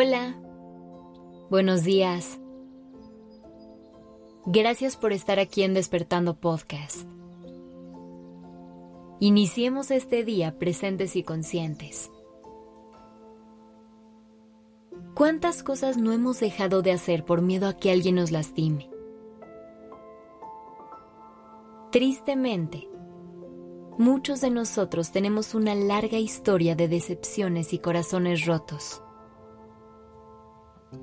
[0.00, 0.36] Hola,
[1.50, 2.38] buenos días.
[4.46, 7.08] Gracias por estar aquí en Despertando Podcast.
[9.18, 12.12] Iniciemos este día presentes y conscientes.
[15.16, 18.88] ¿Cuántas cosas no hemos dejado de hacer por miedo a que alguien nos lastime?
[21.90, 22.88] Tristemente,
[23.98, 29.02] muchos de nosotros tenemos una larga historia de decepciones y corazones rotos.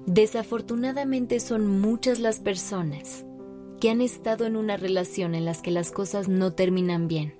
[0.05, 3.26] Desafortunadamente son muchas las personas
[3.80, 7.35] que han estado en una relación en las que las cosas no terminan bien.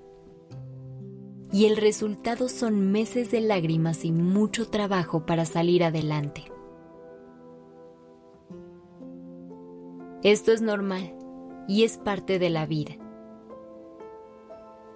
[1.52, 6.44] Y el resultado son meses de lágrimas y mucho trabajo para salir adelante.
[10.22, 11.14] Esto es normal
[11.68, 12.96] y es parte de la vida.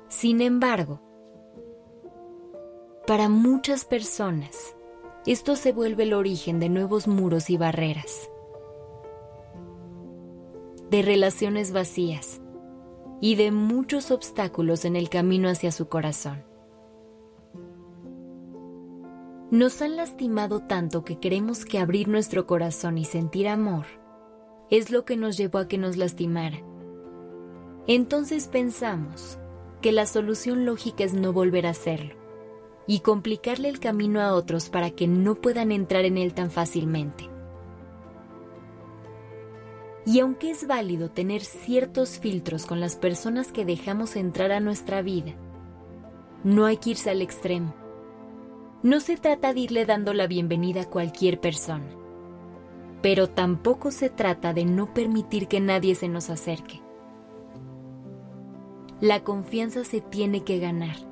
[0.08, 1.00] Sin embargo,
[3.06, 4.76] para muchas personas,
[5.30, 8.28] esto se vuelve el origen de nuevos muros y barreras,
[10.90, 12.40] de relaciones vacías
[13.20, 16.42] y de muchos obstáculos en el camino hacia su corazón.
[19.52, 23.86] Nos han lastimado tanto que creemos que abrir nuestro corazón y sentir amor
[24.68, 26.58] es lo que nos llevó a que nos lastimara.
[27.86, 29.38] Entonces pensamos
[29.80, 32.19] que la solución lógica es no volver a hacerlo
[32.90, 37.30] y complicarle el camino a otros para que no puedan entrar en él tan fácilmente.
[40.04, 45.02] Y aunque es válido tener ciertos filtros con las personas que dejamos entrar a nuestra
[45.02, 45.34] vida,
[46.42, 47.76] no hay que irse al extremo.
[48.82, 51.94] No se trata de irle dando la bienvenida a cualquier persona,
[53.02, 56.82] pero tampoco se trata de no permitir que nadie se nos acerque.
[59.00, 61.09] La confianza se tiene que ganar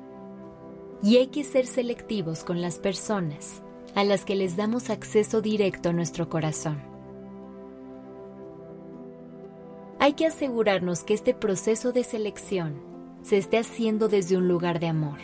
[1.01, 3.61] y hay que ser selectivos con las personas
[3.95, 6.81] a las que les damos acceso directo a nuestro corazón.
[9.99, 12.81] Hay que asegurarnos que este proceso de selección
[13.21, 15.17] se esté haciendo desde un lugar de amor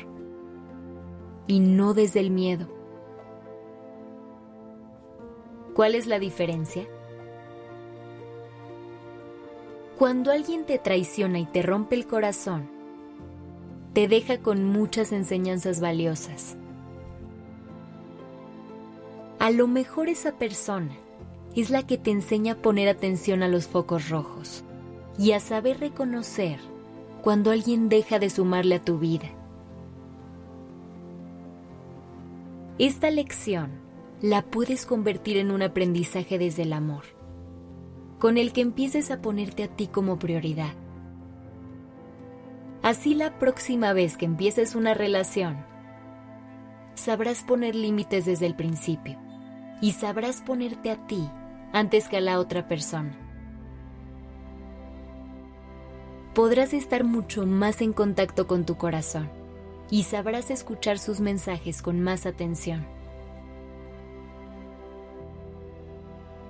[1.47, 2.67] y no desde el miedo.
[5.73, 6.87] ¿Cuál es la diferencia?
[9.97, 12.69] Cuando alguien te traiciona y te rompe el corazón,
[13.95, 16.57] te deja con muchas enseñanzas valiosas.
[19.39, 20.91] A lo mejor esa persona
[21.55, 24.65] es la que te enseña a poner atención a los focos rojos
[25.17, 26.59] y a saber reconocer
[27.21, 29.29] cuando alguien deja de sumarle a tu vida.
[32.77, 33.71] Esta lección
[34.21, 37.03] la puedes convertir en un aprendizaje desde el amor,
[38.19, 40.73] con el que empieces a ponerte a ti como prioridad
[42.85, 45.65] Así la próxima vez que empieces una relación,
[46.93, 49.17] sabrás poner límites desde el principio
[49.81, 51.27] y sabrás ponerte a ti
[51.73, 53.17] antes que a la otra persona.
[56.35, 59.31] Podrás estar mucho más en contacto con tu corazón
[59.89, 62.85] y sabrás escuchar sus mensajes con más atención.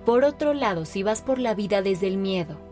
[0.06, 2.65] Por otro lado, si vas por la vida desde el miedo,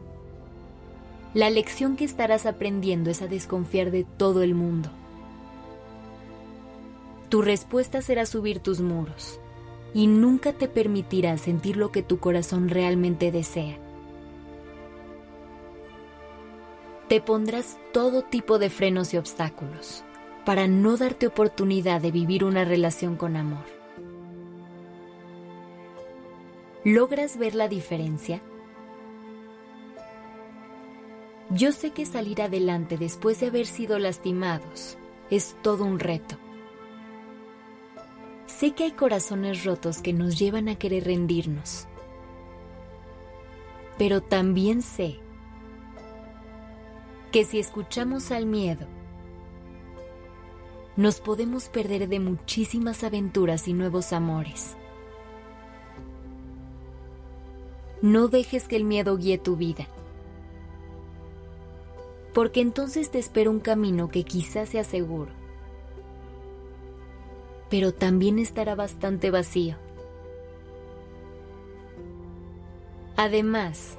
[1.33, 4.89] la lección que estarás aprendiendo es a desconfiar de todo el mundo.
[7.29, 9.39] Tu respuesta será subir tus muros
[9.93, 13.77] y nunca te permitirá sentir lo que tu corazón realmente desea.
[17.07, 20.03] Te pondrás todo tipo de frenos y obstáculos
[20.45, 23.65] para no darte oportunidad de vivir una relación con amor.
[26.83, 28.41] ¿Logras ver la diferencia?
[31.55, 34.97] Yo sé que salir adelante después de haber sido lastimados
[35.29, 36.35] es todo un reto.
[38.47, 41.85] Sé que hay corazones rotos que nos llevan a querer rendirnos.
[43.99, 45.19] Pero también sé
[47.31, 48.87] que si escuchamos al miedo,
[50.95, 54.75] nos podemos perder de muchísimas aventuras y nuevos amores.
[58.01, 59.87] No dejes que el miedo guíe tu vida
[62.33, 65.31] porque entonces te espera un camino que quizás sea seguro,
[67.69, 69.75] pero también estará bastante vacío.
[73.15, 73.97] Además,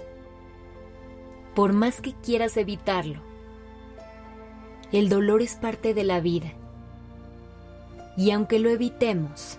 [1.54, 3.20] por más que quieras evitarlo,
[4.90, 6.52] el dolor es parte de la vida.
[8.16, 9.58] Y aunque lo evitemos,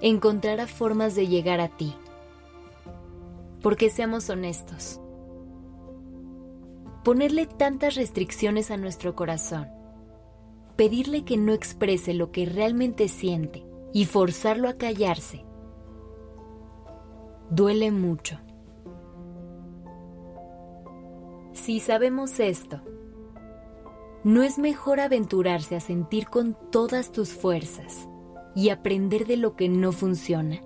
[0.00, 1.94] encontrará formas de llegar a ti.
[3.60, 5.00] Porque seamos honestos,
[7.02, 9.68] ponerle tantas restricciones a nuestro corazón,
[10.76, 15.44] pedirle que no exprese lo que realmente siente y forzarlo a callarse,
[17.50, 18.38] duele mucho.
[21.52, 22.80] Si sabemos esto,
[24.24, 28.08] ¿no es mejor aventurarse a sentir con todas tus fuerzas
[28.54, 30.62] y aprender de lo que no funciona?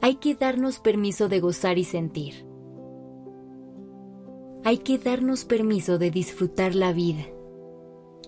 [0.00, 2.51] Hay que darnos permiso de gozar y sentir.
[4.64, 7.24] Hay que darnos permiso de disfrutar la vida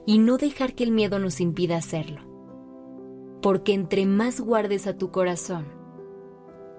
[0.05, 2.23] y no dejar que el miedo nos impida hacerlo.
[3.41, 5.67] Porque entre más guardes a tu corazón,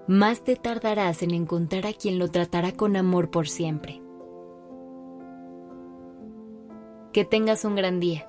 [0.08, 4.02] más te tardarás en encontrar a quien lo tratará con amor por siempre.
[7.14, 8.28] Que tengas un gran día.